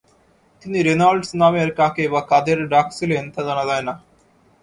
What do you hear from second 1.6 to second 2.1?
কাকে